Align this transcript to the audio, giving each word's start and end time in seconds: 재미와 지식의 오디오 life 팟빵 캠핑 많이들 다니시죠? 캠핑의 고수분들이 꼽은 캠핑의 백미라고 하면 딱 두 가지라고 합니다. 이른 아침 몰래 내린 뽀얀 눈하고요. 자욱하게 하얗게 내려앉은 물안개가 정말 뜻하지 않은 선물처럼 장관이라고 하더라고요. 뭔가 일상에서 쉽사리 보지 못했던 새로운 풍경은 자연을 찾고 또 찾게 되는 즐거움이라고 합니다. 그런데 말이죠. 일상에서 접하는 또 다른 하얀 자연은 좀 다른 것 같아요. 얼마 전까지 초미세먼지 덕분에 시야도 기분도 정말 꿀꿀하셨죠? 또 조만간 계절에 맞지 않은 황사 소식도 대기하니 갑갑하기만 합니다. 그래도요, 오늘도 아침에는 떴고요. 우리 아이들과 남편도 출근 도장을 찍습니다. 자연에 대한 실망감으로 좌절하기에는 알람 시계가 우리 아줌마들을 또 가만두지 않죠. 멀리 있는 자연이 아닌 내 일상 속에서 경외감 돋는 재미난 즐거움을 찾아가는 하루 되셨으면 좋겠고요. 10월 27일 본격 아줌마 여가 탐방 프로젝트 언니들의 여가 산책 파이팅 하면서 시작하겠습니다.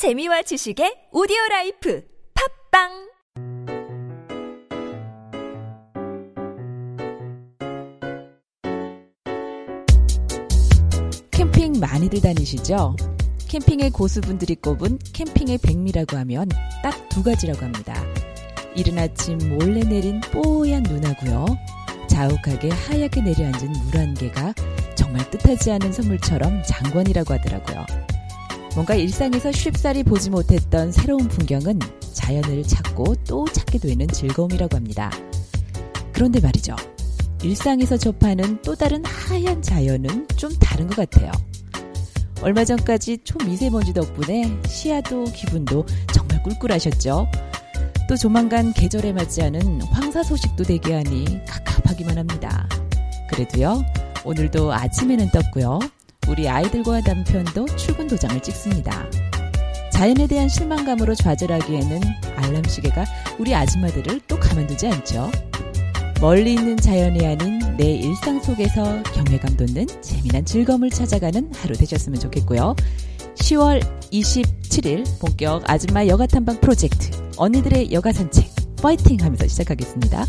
재미와 0.00 0.40
지식의 0.40 1.12
오디오 1.12 1.36
life 1.50 2.02
팟빵 2.72 2.88
캠핑 11.30 11.80
많이들 11.80 12.22
다니시죠? 12.22 12.96
캠핑의 13.46 13.90
고수분들이 13.90 14.54
꼽은 14.54 14.98
캠핑의 15.12 15.58
백미라고 15.58 16.16
하면 16.16 16.48
딱 16.82 16.96
두 17.10 17.22
가지라고 17.22 17.60
합니다. 17.60 18.02
이른 18.74 18.96
아침 18.98 19.36
몰래 19.36 19.80
내린 19.80 20.22
뽀얀 20.32 20.82
눈하고요. 20.82 21.44
자욱하게 22.08 22.70
하얗게 22.70 23.20
내려앉은 23.20 23.72
물안개가 23.84 24.54
정말 24.94 25.28
뜻하지 25.30 25.72
않은 25.72 25.92
선물처럼 25.92 26.62
장관이라고 26.66 27.34
하더라고요. 27.34 27.99
뭔가 28.74 28.94
일상에서 28.94 29.50
쉽사리 29.52 30.02
보지 30.02 30.30
못했던 30.30 30.92
새로운 30.92 31.28
풍경은 31.28 31.78
자연을 32.12 32.62
찾고 32.62 33.16
또 33.28 33.46
찾게 33.52 33.78
되는 33.78 34.06
즐거움이라고 34.06 34.76
합니다. 34.76 35.10
그런데 36.12 36.40
말이죠. 36.40 36.76
일상에서 37.42 37.96
접하는 37.96 38.60
또 38.62 38.74
다른 38.74 39.04
하얀 39.04 39.62
자연은 39.62 40.28
좀 40.36 40.52
다른 40.60 40.86
것 40.86 40.96
같아요. 40.96 41.32
얼마 42.42 42.64
전까지 42.64 43.18
초미세먼지 43.24 43.92
덕분에 43.92 44.58
시야도 44.66 45.24
기분도 45.24 45.84
정말 46.12 46.42
꿀꿀하셨죠? 46.42 47.26
또 48.08 48.16
조만간 48.16 48.72
계절에 48.72 49.12
맞지 49.12 49.42
않은 49.42 49.82
황사 49.82 50.22
소식도 50.22 50.64
대기하니 50.64 51.44
갑갑하기만 51.46 52.18
합니다. 52.18 52.68
그래도요, 53.30 53.84
오늘도 54.24 54.72
아침에는 54.72 55.30
떴고요. 55.30 55.78
우리 56.30 56.48
아이들과 56.48 57.00
남편도 57.00 57.66
출근 57.74 58.06
도장을 58.06 58.40
찍습니다. 58.40 59.04
자연에 59.92 60.28
대한 60.28 60.48
실망감으로 60.48 61.16
좌절하기에는 61.16 62.00
알람 62.36 62.62
시계가 62.62 63.04
우리 63.40 63.52
아줌마들을 63.52 64.20
또 64.28 64.38
가만두지 64.38 64.86
않죠. 64.86 65.28
멀리 66.20 66.54
있는 66.54 66.76
자연이 66.76 67.26
아닌 67.26 67.58
내 67.76 67.96
일상 67.96 68.40
속에서 68.40 69.02
경외감 69.02 69.56
돋는 69.56 69.88
재미난 70.00 70.44
즐거움을 70.44 70.90
찾아가는 70.90 71.50
하루 71.52 71.74
되셨으면 71.76 72.20
좋겠고요. 72.20 72.76
10월 73.34 73.82
27일 74.12 75.04
본격 75.18 75.68
아줌마 75.68 76.06
여가 76.06 76.26
탐방 76.26 76.60
프로젝트 76.60 77.10
언니들의 77.38 77.90
여가 77.90 78.12
산책 78.12 78.48
파이팅 78.80 79.18
하면서 79.20 79.48
시작하겠습니다. 79.48 80.26